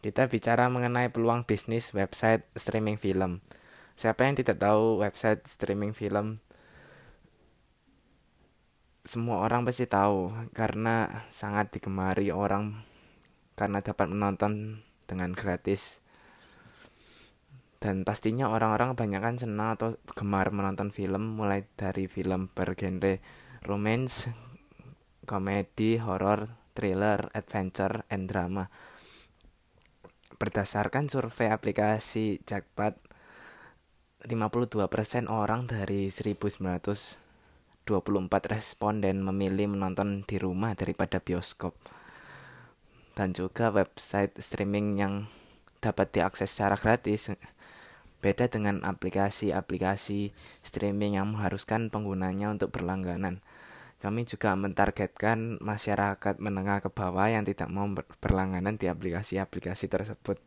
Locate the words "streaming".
2.56-2.96, 5.44-5.92, 44.38-45.00, 50.60-51.16